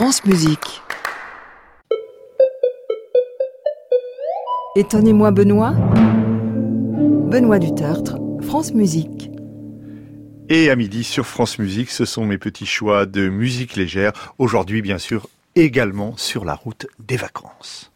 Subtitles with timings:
[0.00, 0.80] France Musique.
[4.74, 5.72] Étonnez-moi Benoît.
[7.28, 9.30] Benoît Dutertre, France Musique.
[10.48, 14.32] Et à midi sur France Musique, ce sont mes petits choix de musique légère.
[14.38, 17.92] Aujourd'hui, bien sûr, également sur la route des vacances.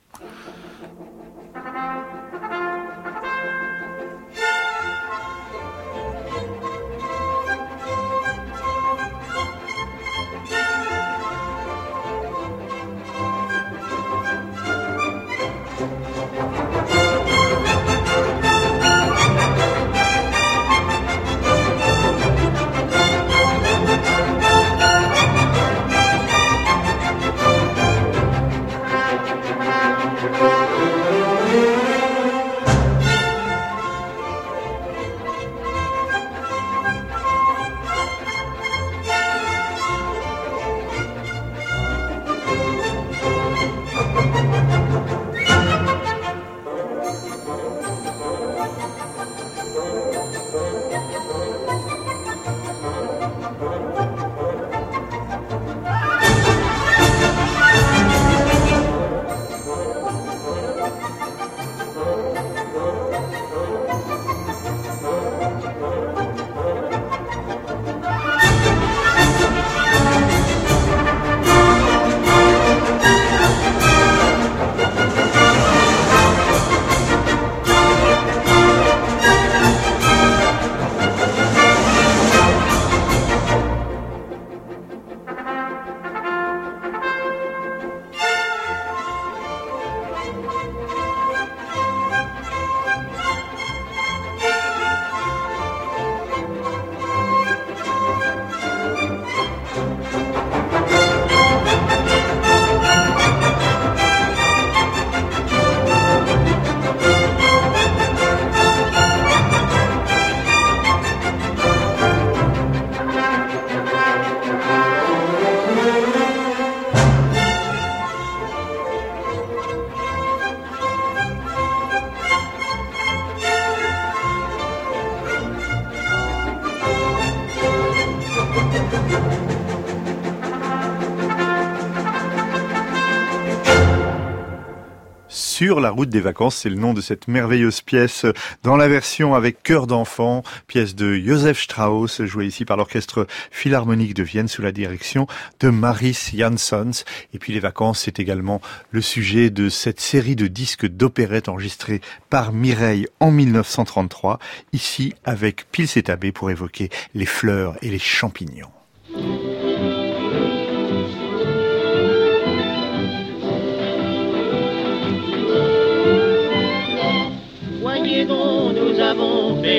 [135.80, 136.56] La route des vacances.
[136.56, 138.26] C'est le nom de cette merveilleuse pièce
[138.62, 144.14] dans la version avec chœur d'enfant, pièce de Joseph Strauss, jouée ici par l'orchestre philharmonique
[144.14, 145.26] de Vienne sous la direction
[145.60, 147.04] de Maris Janssons.
[147.32, 152.00] Et puis les vacances, c'est également le sujet de cette série de disques d'opérette enregistrés
[152.30, 154.38] par Mireille en 1933,
[154.72, 158.70] ici avec Pils et Tabé pour évoquer les fleurs et les champignons.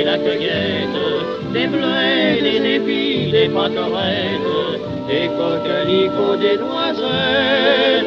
[0.06, 1.02] La cueillette
[1.52, 4.52] des bleuets, des épis, des pâquerettes,
[5.08, 8.06] des coquelicots, des noisettes,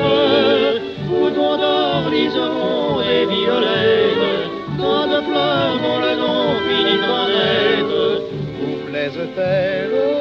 [1.09, 4.49] boutons d'or, liserons et violettes,
[4.79, 8.23] tant de fleurs dont le nom finit en lettres,
[8.61, 10.18] vous plaise-t-elle,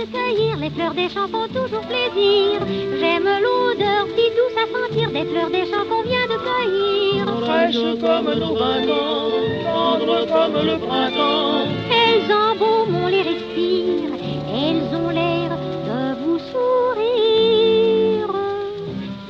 [0.00, 2.60] de cueillir, les fleurs des champs font toujours plaisir.
[2.98, 7.20] J'aime l'odeur si douce à sentir des fleurs des champs qu'on vient de cueillir.
[7.44, 8.82] Fraîches comme nos ans,
[9.64, 11.66] tendres comme le printemps.
[12.02, 14.10] Elles embaument, les respire,
[14.62, 15.50] elles ont l'air
[15.88, 18.30] de vous sourire.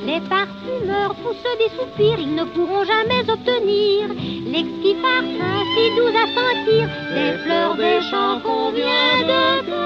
[0.05, 4.07] Les parfumeurs poussent des soupirs, ils ne pourront jamais obtenir
[4.45, 9.80] l'exquis parfum si doux à sentir des fleurs des champs qu'on vient de cueillir.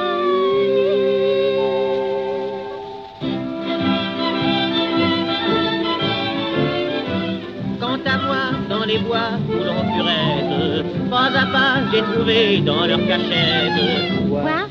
[8.95, 11.09] Les bois où l'on purette.
[11.09, 14.29] Pas à pas, j'ai trouvé dans leur cachette.
[14.29, 14.67] Quoi?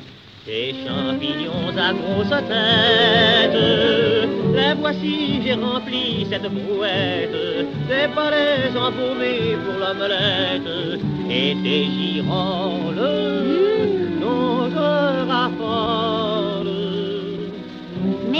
[0.47, 3.59] Des champignons à grosse tête.
[4.55, 7.37] Les voici, j'ai rempli cette brouette.
[7.89, 11.01] Des palais embaumés pour l'omelette.
[11.31, 13.44] Et des girolles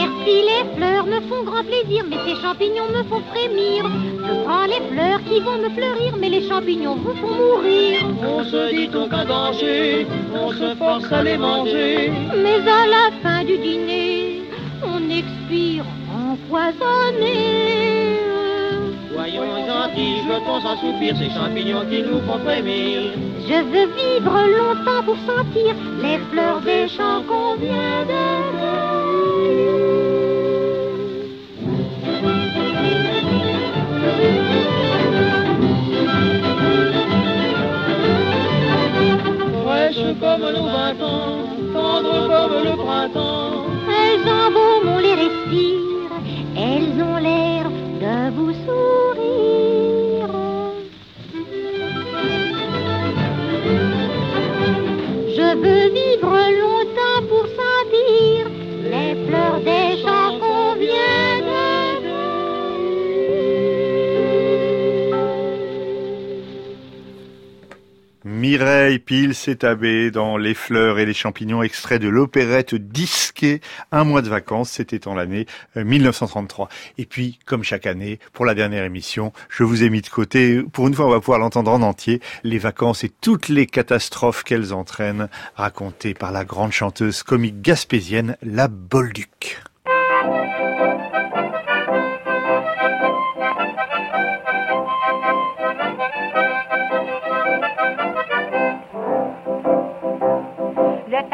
[0.05, 3.87] Merci, les fleurs me font grand plaisir, mais ces champignons me font frémir.
[4.27, 8.01] Je prends les fleurs qui vont me fleurir, mais les champignons vous font mourir.
[8.23, 12.13] On se dit aucun danger, on se force à les manger.
[12.37, 14.43] Mais à la fin du dîner,
[14.83, 18.19] on expire empoisonné.
[19.15, 23.13] soyons gentils, jetons sans soupir ces champignons qui nous font frémir.
[23.49, 28.94] Je veux vivre longtemps pour sentir les fleurs des champs qu'on vient Fraîches
[40.21, 41.39] comme nos vingt ans,
[41.73, 43.67] tendres comme le printemps.
[43.89, 46.11] Elles embaument les respire,
[46.57, 47.65] elles ont l'air
[48.01, 48.53] de vous
[68.45, 74.05] Mireille Pile s'est abbée dans Les fleurs et les champignons, extrait de l'opérette disquée Un
[74.05, 75.47] mois de vacances, c'était en l'année
[75.77, 76.69] 1933.
[76.99, 80.63] Et puis, comme chaque année, pour la dernière émission, je vous ai mis de côté,
[80.75, 84.45] pour une fois on va pouvoir l'entendre en entier, les vacances et toutes les catastrophes
[84.45, 89.63] qu'elles entraînent, racontées par la grande chanteuse comique gaspésienne, la Bolduc.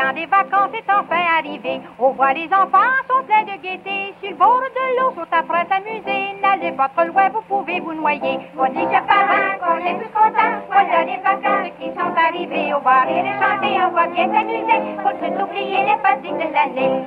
[0.01, 1.81] Temps des vacances est enfin arrivé.
[1.99, 4.15] On voit les enfants sont pleins de gaieté.
[4.21, 6.41] Sur le bord de l'eau, sont après s'amuser.
[6.41, 8.39] N'allez pas trop loin, vous pouvez vous noyer.
[8.59, 10.53] On dit que par qu'on est plus content.
[10.69, 12.73] Voilà les vacances qui sont arrivées.
[12.75, 14.79] On va rire et chanter, on va bien s'amuser.
[15.03, 17.07] Faut tout oublier les fatigues de l'année.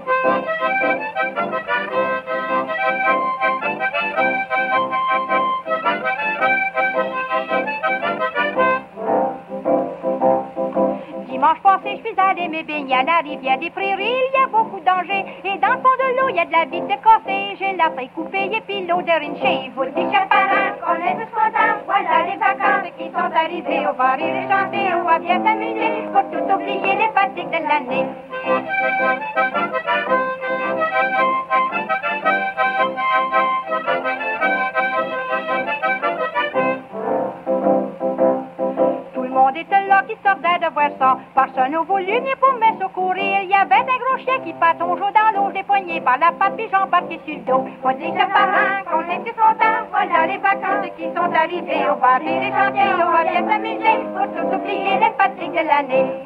[11.95, 14.23] Je suis allé me baigner à la rivière des prairies.
[14.33, 15.25] Il y a beaucoup de dangers.
[15.43, 17.55] Et dans le fond de l'eau, il y a de la bite de cassée.
[17.59, 19.83] J'ai la feuille coupée et puis l'odeur une chez vous.
[19.83, 21.77] Chaparins, qu'on est tous contents.
[21.85, 23.85] Voilà les vacances qui sont arrivées.
[23.87, 26.07] On va rire et chanter, on va bien s'amuser.
[26.11, 28.07] Pour tout oublier les fatigues de l'année.
[40.99, 41.17] Ça.
[41.35, 43.41] Personne n'a voulu ni pour me secourir.
[43.43, 46.55] Il y avait un gros chien qui pataugeait dans l'eau, des poignets par la patte,
[46.55, 47.65] puis j'embarquais sur le dos.
[47.83, 49.87] On dit que par un qu'on était contents.
[49.91, 51.85] Voilà les vacances qui sont arrivées.
[51.91, 53.95] On va rire et chanter, on va bien s'amuser.
[54.15, 56.23] Pour tout oublier les fatigues de l'année.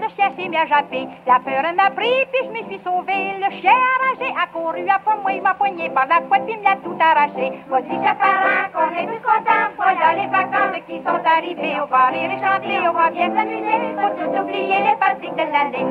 [0.00, 1.06] Le chien s'est mis à japper.
[1.26, 3.38] La peur m'a pris, puis je me suis sauvé.
[3.38, 6.60] Le chien enragé a couru après moi, il m'a poigné par la couette, puis il
[6.60, 7.52] me tout arraché.
[7.68, 9.70] Voici chaparrin, qu'on est tous contents.
[9.76, 11.76] Voilà les vacances qui sont arrivées.
[11.82, 13.94] On va rire et chanter, on va bien s'amuser.
[13.96, 15.86] Faut tout oublier les fatigues de l'année.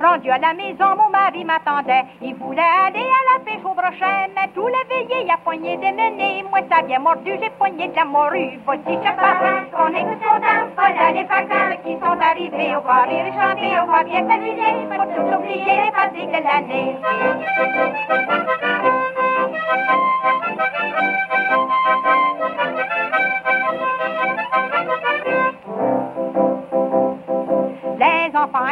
[0.00, 0.96] Rendu à la maison,
[2.22, 5.92] Il voulait aller à la pêche au brochet, mais tout l'éveillé, il a poigné des
[5.92, 6.42] menées.
[6.48, 8.58] Moi, ça vient mordu, j'ai poigné de la morue.
[8.64, 10.68] Voici qu'on tous contents.
[10.74, 12.76] Voilà les vacances qui sont arrivées.
[12.76, 14.88] On va rire chanter, on va bien s'amuser.
[15.14, 16.96] Tout oublier les fatigues de l'année.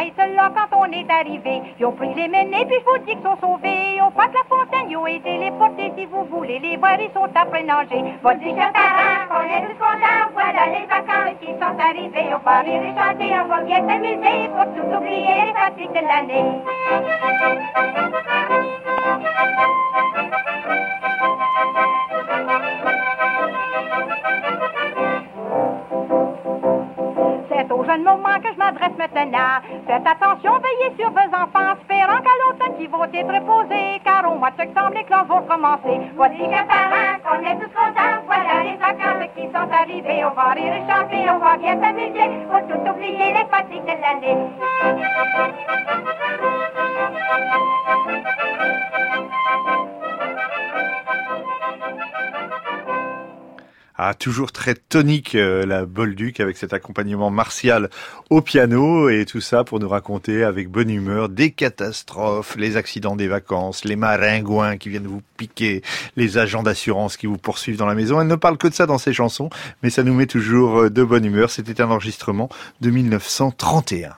[0.06, 1.62] Étaient là quand on est arrivé.
[1.78, 4.00] Ils ont pris les menées, puis je vous dis qu'ils sont sauvés.
[4.00, 6.58] Au pas de la fontaine, ils ont été les porter si vous voulez.
[6.58, 8.02] Les voir, sont après nager.
[8.22, 10.30] Voici chaparrin, on est tous contents.
[10.32, 12.34] Voilà les vacances qui sont arrivées.
[12.34, 14.48] On va rire et chanter, on va bien s'amuser.
[14.54, 16.44] Pour tout oublier les fatigues de l'année.
[27.96, 29.62] Jeune moment que je m'adresse maintenant.
[29.86, 34.34] Faites attention, veillez sur vos enfants, espérant qu'à l'automne ils vont être posés, car au
[34.36, 36.00] mois de septembre les classes vont commencer.
[36.14, 40.26] Voici chaparrin, qu'on est tous contents, voilà les vacances qui sont arrivées.
[40.26, 43.96] On va rire et chanter, on va bien s'amuser, pour tout oublier les fatigues de
[44.02, 44.36] l'année.
[53.98, 57.88] Ah, toujours très tonique euh, la Bolduc avec cet accompagnement martial
[58.28, 63.16] au piano et tout ça pour nous raconter avec bonne humeur des catastrophes, les accidents
[63.16, 65.80] des vacances, les maringouins qui viennent vous piquer,
[66.16, 68.20] les agents d'assurance qui vous poursuivent dans la maison.
[68.20, 69.48] Elle ne parle que de ça dans ses chansons,
[69.82, 71.50] mais ça nous met toujours euh, de bonne humeur.
[71.50, 72.50] C'était un enregistrement
[72.82, 74.14] de 1931.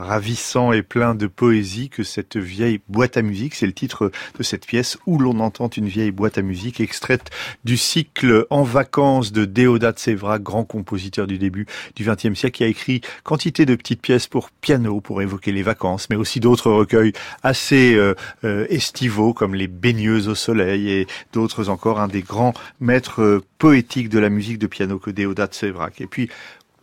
[0.00, 4.42] Ravissant et plein de poésie que cette vieille boîte à musique C'est le titre de
[4.42, 7.30] cette pièce où l'on entend une vieille boîte à musique extraite
[7.64, 12.64] du cycle En vacances de Déodat Sévrac, grand compositeur du début du XXe siècle, qui
[12.64, 16.70] a écrit quantité de petites pièces pour piano pour évoquer les vacances, mais aussi d'autres
[16.70, 22.00] recueils assez euh, euh, estivaux comme Les baigneuses au soleil et d'autres encore.
[22.00, 26.00] Un des grands maîtres euh, poétiques de la musique de piano que Déodat Sévrac.
[26.00, 26.28] Et puis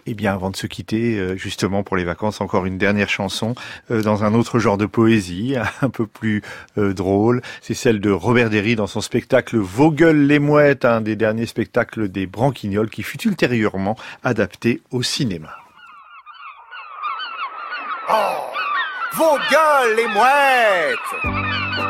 [0.10, 3.54] eh bien, avant de se quitter, euh, justement pour les vacances, encore une dernière chanson
[3.92, 6.42] euh, dans un autre genre de poésie, un peu plus
[6.80, 7.44] euh, drôle.
[7.62, 12.10] C'est celle de Robert Derry dans son spectacle Vogel les mouettes, un des derniers spectacles
[12.10, 15.56] des Branquignoles qui fut ultérieurement adapté au cinéma.
[18.10, 18.16] Oh
[19.14, 21.89] Vogel les mouettes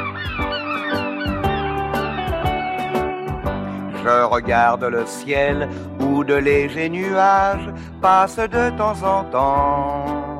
[4.03, 5.67] Je regarde le ciel
[5.99, 7.69] où de légers nuages
[8.01, 10.39] passent de temps en temps.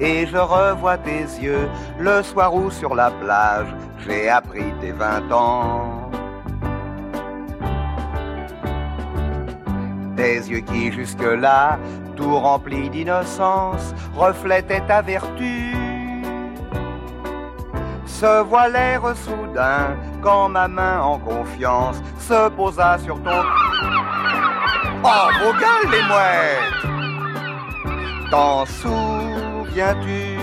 [0.00, 1.68] Et je revois tes yeux
[1.98, 3.68] le soir où sur la plage
[4.04, 6.10] j'ai appris tes vingt ans.
[10.16, 11.78] Tes yeux qui jusque-là,
[12.16, 15.72] tout remplis d'innocence, reflétaient ta vertu
[18.22, 23.42] se voilèrent soudain quand ma main en confiance se posa sur ton
[25.04, 26.82] Oh, vos gueules, les mouettes!
[28.30, 30.38] T'en souviens-tu?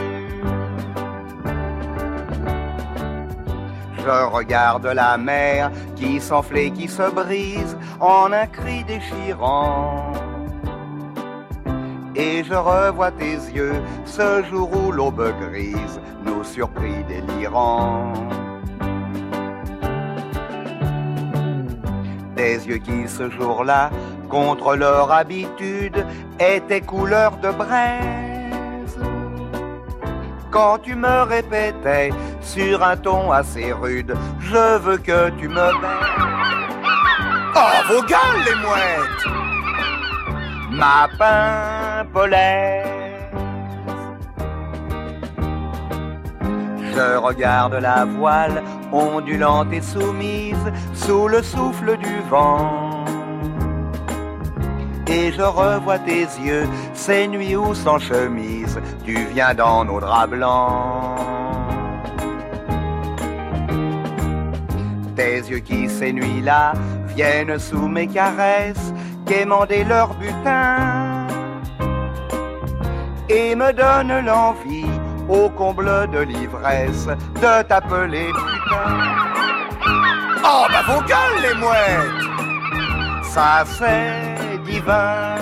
[3.97, 10.11] Je regarde la mer qui s'enfle qui se brise en un cri déchirant.
[12.15, 18.11] Et je revois tes yeux ce jour où l'aube grise nous surprit délirants.
[22.39, 23.89] Tes yeux qui ce jour-là,
[24.29, 26.05] contre leur habitude,
[26.39, 28.97] étaient couleur de braise.
[30.49, 36.29] Quand tu me répétais sur un ton assez rude, je veux que tu me baises.
[37.57, 39.25] Oh, vos gueules, les mouettes!
[40.71, 41.09] Ma
[46.95, 53.05] je regarde la voile ondulante et soumise sous le souffle du vent.
[55.07, 60.29] Et je revois tes yeux, ces nuits où sans chemise, tu viens dans nos draps
[60.29, 61.19] blancs.
[65.15, 66.73] Tes yeux qui ces nuits-là
[67.07, 68.93] viennent sous mes caresses,
[69.25, 71.27] quémander leur butin
[73.29, 74.85] et me donne l'envie,
[75.29, 79.29] au comble de l'ivresse, de t'appeler putain.
[80.43, 85.35] Oh, bah vos gueules, les mouettes Ça, c'est divin.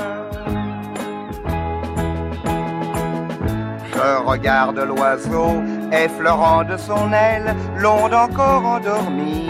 [3.94, 9.50] Je regarde l'oiseau, effleurant de son aile, l'onde encore endormie.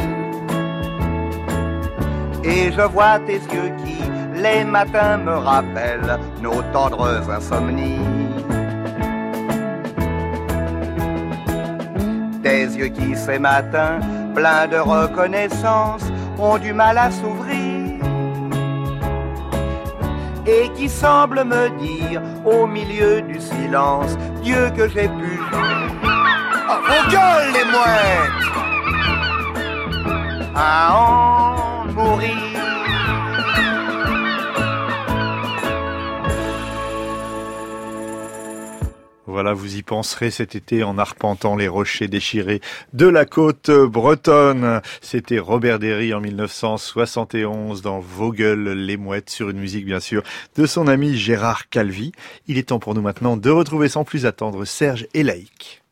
[2.44, 4.00] Et je vois tes yeux qui,
[4.36, 8.17] les matins, me rappellent nos tendres insomnies.
[12.48, 14.00] Des yeux qui ces matins,
[14.34, 16.04] pleins de reconnaissance,
[16.40, 18.02] ont du mal à s'ouvrir.
[20.46, 25.34] Et qui semblent me dire au milieu du silence, Dieu que j'ai pu.
[26.70, 28.46] Oh, vos gueules les mouettes
[30.56, 32.77] À en mourir.
[39.38, 42.60] Voilà, vous y penserez cet été en arpentant les rochers déchirés
[42.94, 44.82] de la côte bretonne.
[45.00, 50.24] C'était Robert Derry en 1971 dans Vogel les mouettes sur une musique bien sûr
[50.56, 52.14] de son ami Gérard Calvi.
[52.48, 55.84] Il est temps pour nous maintenant de retrouver sans plus attendre Serge et Laïc.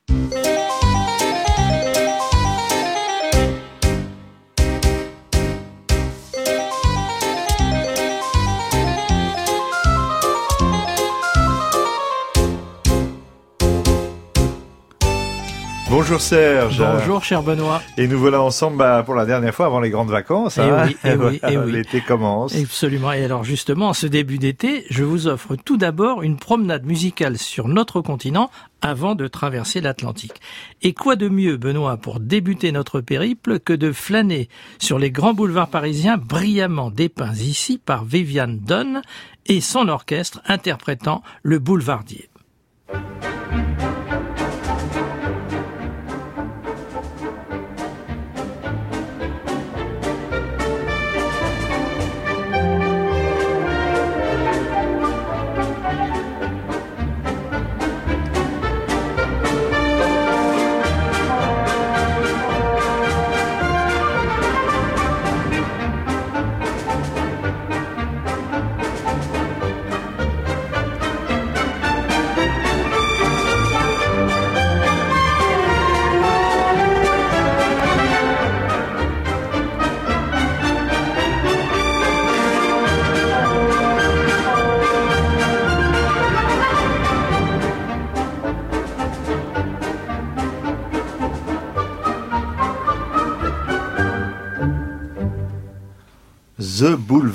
[15.98, 16.80] Bonjour Serge.
[16.80, 17.82] Bonjour cher Benoît.
[17.98, 20.58] Et nous voilà ensemble bah, pour la dernière fois avant les grandes vacances.
[20.58, 20.88] Et hein.
[20.88, 21.72] oui, et oui, et oui.
[21.72, 22.54] L'été commence.
[22.54, 23.14] Absolument.
[23.14, 27.38] Et alors justement, en ce début d'été, je vous offre tout d'abord une promenade musicale
[27.38, 30.42] sur notre continent avant de traverser l'Atlantique.
[30.82, 34.50] Et quoi de mieux, Benoît, pour débuter notre périple que de flâner
[34.80, 39.02] sur les grands boulevards parisiens brillamment dépeints ici par Viviane Donne
[39.46, 42.28] et son orchestre interprétant le boulevardier.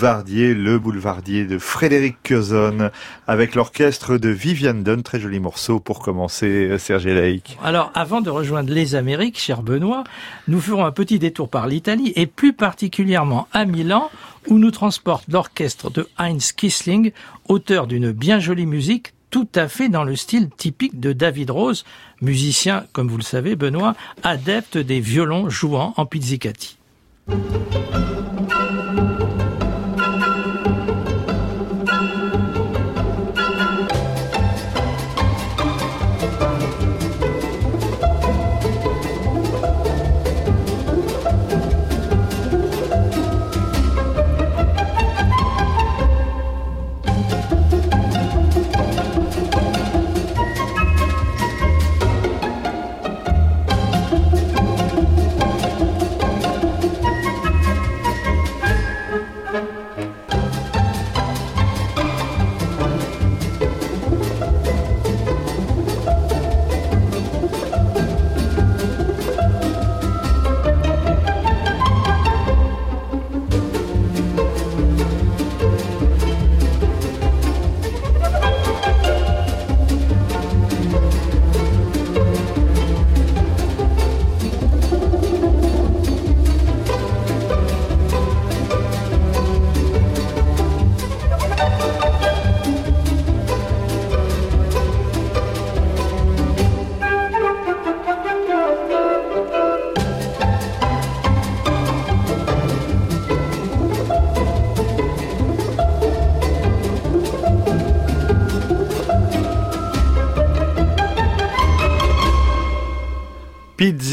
[0.03, 2.91] Le Boulevardier de Frédéric Curzon,
[3.27, 5.03] avec l'orchestre de Viviane Dunn.
[5.03, 7.59] Très joli morceau pour commencer, Serge Laïc.
[7.63, 10.05] Alors, avant de rejoindre les Amériques, cher Benoît,
[10.49, 14.11] nous ferons un petit détour par l'Italie et plus particulièrement à Milan,
[14.49, 17.13] où nous transporte l'orchestre de Heinz Kissling,
[17.49, 21.85] auteur d'une bien jolie musique tout à fait dans le style typique de David Rose,
[22.23, 26.79] musicien, comme vous le savez, Benoît, adepte des violons jouant en pizzicati.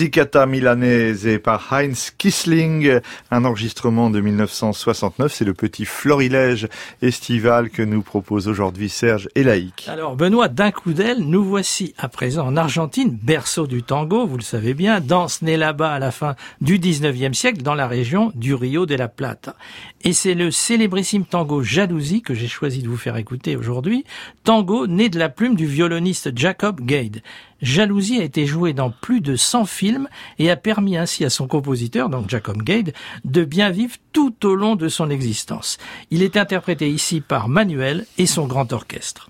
[0.08, 5.34] Pizzicata Milanese par Heinz Kissling, un enregistrement de 1969.
[5.34, 6.70] C'est le petit florilège
[7.02, 9.86] estival que nous propose aujourd'hui Serge et Laïc.
[9.90, 14.38] Alors Benoît, d'un coup d'aile, nous voici à présent en Argentine, berceau du tango, vous
[14.38, 18.32] le savez bien, danse née là-bas à la fin du 19e siècle dans la région
[18.34, 19.58] du Rio de la Plata.
[20.04, 24.06] Et c'est le célébrissime tango Jalousie que j'ai choisi de vous faire écouter aujourd'hui,
[24.46, 27.22] tango né de la plume du violoniste Jacob Gade.
[27.62, 30.08] Jalousie a été jouée dans plus de 100 films
[30.40, 32.94] et a permis ainsi à son compositeur, donc Jacob Gade,
[33.26, 35.78] de bien vivre tout au long de son existence.
[36.12, 39.30] Il est interprété ici par Manuel et son grand orchestre.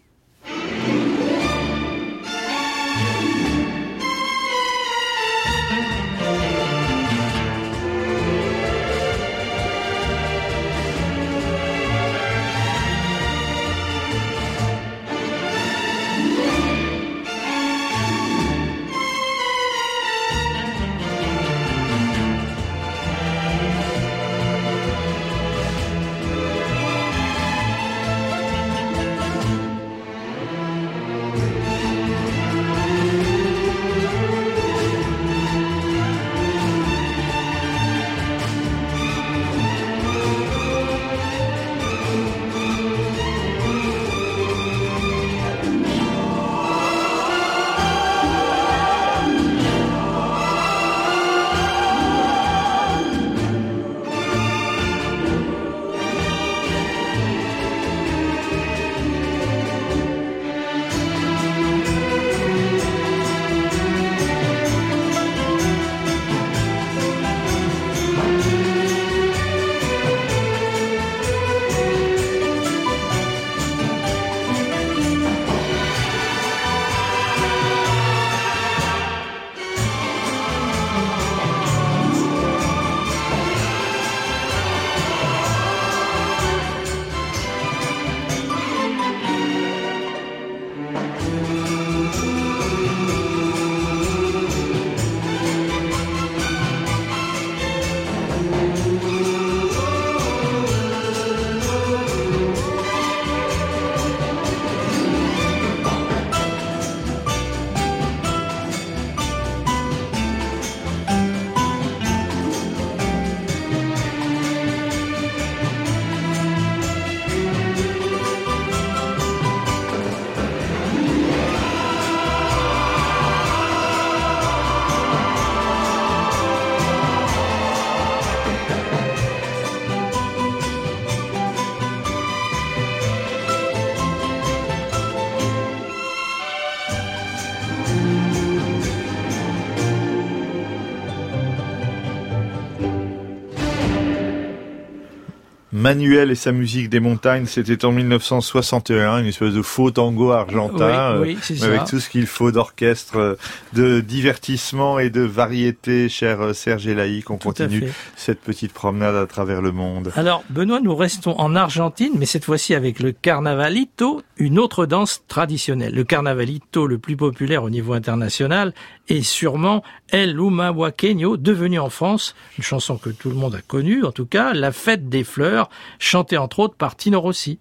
[145.74, 151.20] Manuel et sa musique des montagnes, c'était en 1961, une espèce de faux tango argentin,
[151.20, 151.66] Oui, oui, ça.
[151.66, 153.36] avec tout ce qu'il faut d'orchestre, euh,
[153.74, 157.30] de divertissement et de variété, cher euh, Serge Elaïc.
[157.30, 160.12] On Tout continue cette petite promenade à travers le monde.
[160.16, 165.24] Alors, Benoît, nous restons en Argentine, mais cette fois-ci avec le carnavalito, une autre danse
[165.28, 165.94] traditionnelle.
[165.94, 168.74] Le carnavalito le plus populaire au niveau international
[169.08, 174.04] est sûrement El Humahuaqueño, devenu en France, une chanson que tout le monde a connue,
[174.04, 177.60] en tout cas, La fête des fleurs, chantée entre autres par Tino Rossi.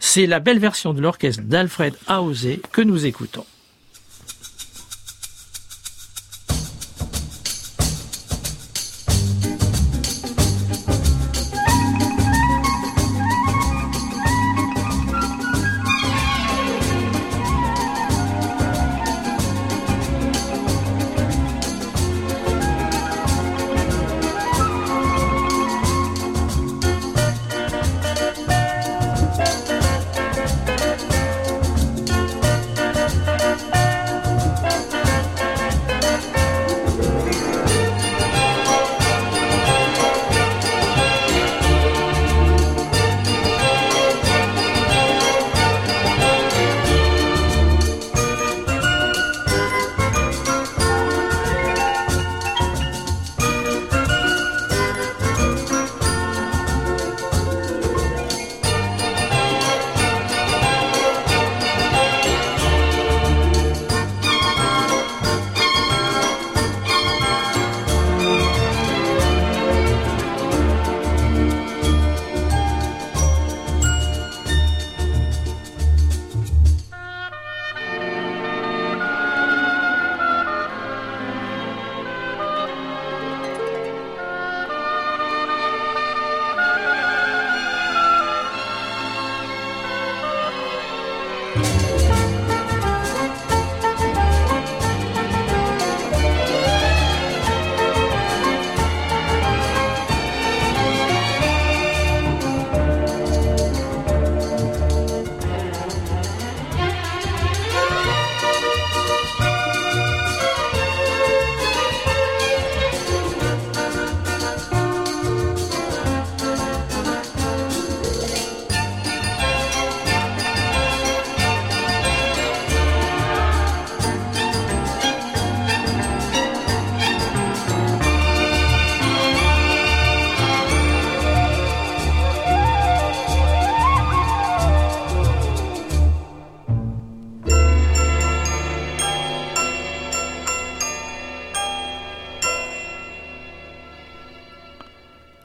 [0.00, 3.44] C'est la belle version de l'orchestre d'Alfred Hausé que nous écoutons.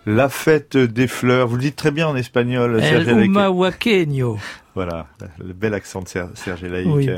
[0.06, 3.08] La fête des fleurs, vous le dites très bien en espagnol, El.
[3.24, 4.38] Humahuaqueño.
[4.76, 5.06] Voilà,
[5.40, 6.88] le bel accent de Ser- Serge Elaïc.
[6.90, 7.10] Oui,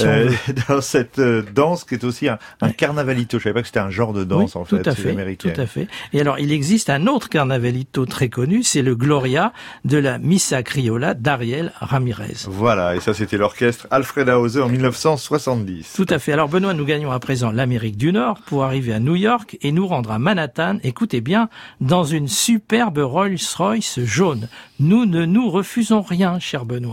[0.00, 0.54] Euh, veut.
[0.68, 3.38] dans cette euh, danse qui est aussi un, un carnavalito.
[3.38, 5.10] Je savais pas que c'était un genre de danse Oui, en fait, tout à fait,
[5.10, 5.50] américain.
[5.54, 5.88] tout à fait.
[6.12, 9.52] Et alors, il existe un autre carnavalito très connu, c'est le Gloria
[9.84, 12.34] de la Missa Criolla d'Ariel Ramirez.
[12.46, 15.94] Voilà, et ça c'était l'orchestre Alfred Hauser en 1970.
[15.96, 16.32] Tout à fait.
[16.32, 19.72] Alors, Benoît, nous gagnons à présent l'Amérique du Nord pour arriver à New York et
[19.72, 21.48] nous rendre à Manhattan, écoutez bien,
[21.80, 24.48] dans une superbe Rolls-Royce jaune.
[24.80, 26.83] Nous ne nous refusons rien, cher Benoît.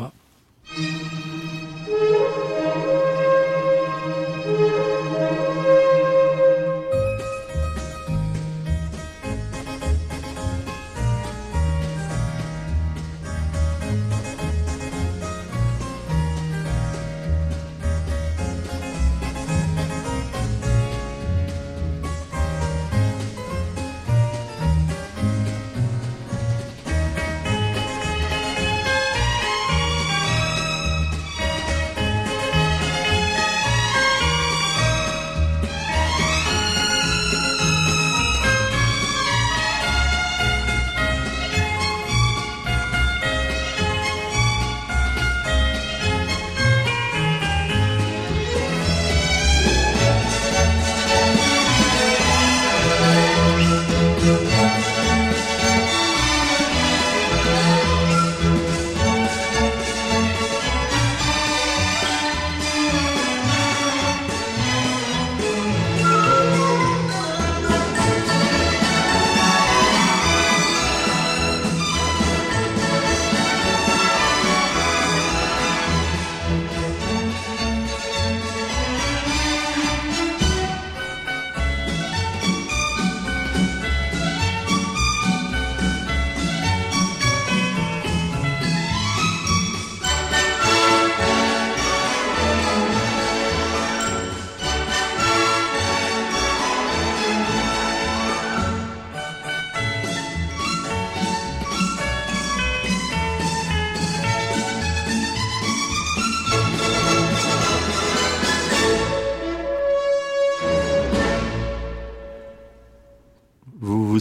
[0.73, 1.50] Mm-hmm.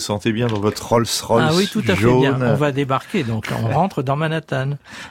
[0.00, 2.22] Sentez bien dans votre Rolls-Royce Ah oui, tout à jaune.
[2.22, 2.50] fait bien.
[2.52, 4.70] On va débarquer, donc on rentre dans Manhattan.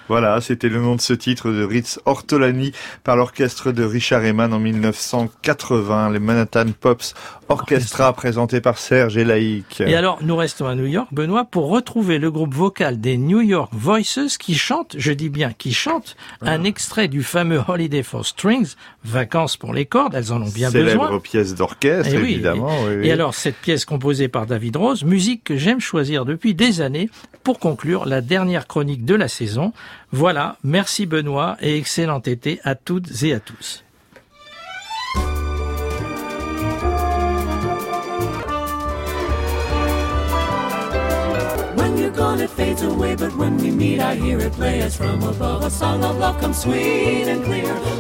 [0.10, 2.73] Voilà, c'était le nom de ce titre de Ritz Ortolani
[3.04, 7.13] par l'orchestre de Richard Eman en 1980, les Manhattan Pops
[7.47, 9.82] Orchestra présenté par Serge Elaïc.
[9.82, 13.41] Et alors, nous restons à New York, Benoît, pour retrouver le groupe vocal des New
[13.41, 18.23] York Voices qui chante, je dis bien qui chante, un extrait du fameux Holiday for
[18.25, 18.73] Strings,
[19.04, 21.19] Vacances pour les cordes, elles en ont bien Célèbre besoin.
[21.19, 22.69] pièce d'orchestre, Eh évidemment.
[22.84, 23.08] Et, oui, oui.
[23.08, 27.10] et alors, cette pièce composée par David Musique que j'aime choisir depuis des années
[27.44, 29.74] pour conclure la dernière chronique de la saison.
[30.12, 33.84] Voilà, merci Benoît et excellent été à toutes et à tous.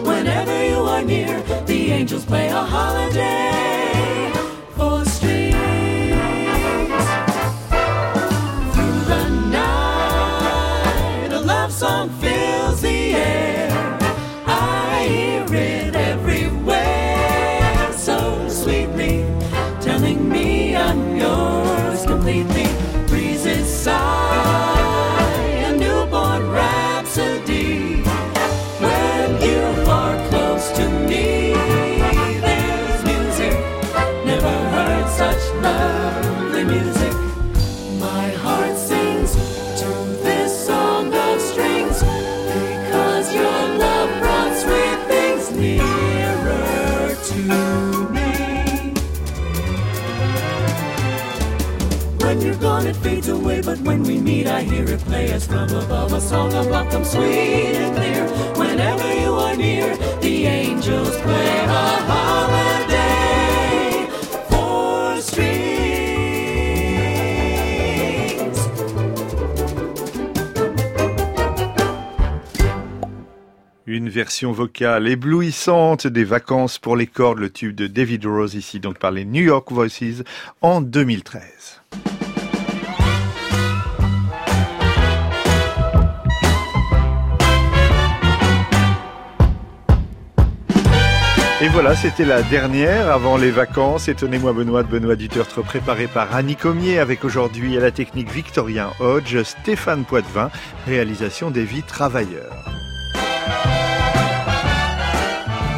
[0.03, 1.03] Whenever you are
[1.65, 3.78] the angels play a holiday
[73.91, 78.79] Une version vocale éblouissante des vacances pour les cordes, le tube de David Rose ici
[78.79, 80.23] donc par les New York Voices
[80.61, 81.81] en 2013.
[91.61, 94.07] Et voilà, c'était la dernière avant les vacances.
[94.07, 98.91] Étonnez-moi Benoît de Benoît Dutertre, préparé par Annie Comier, avec aujourd'hui à la technique Victorien
[99.01, 100.51] Hodge, Stéphane Poitvin,
[100.87, 102.63] réalisation des vies travailleurs.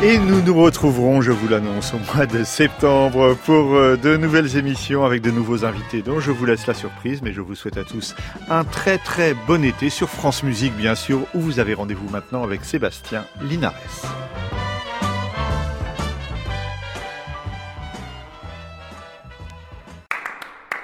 [0.03, 4.57] Et nous nous retrouverons, je vous l'annonce, au mois de septembre pour euh, de nouvelles
[4.57, 7.77] émissions avec de nouveaux invités dont je vous laisse la surprise, mais je vous souhaite
[7.77, 8.15] à tous
[8.51, 12.43] un très très bon été sur France Musique bien sûr, où vous avez rendez-vous maintenant
[12.43, 13.73] avec Sébastien Linares.